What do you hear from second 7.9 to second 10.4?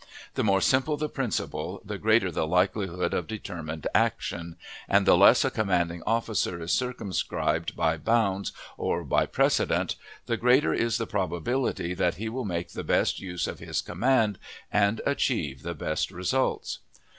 bounds or by precedent, the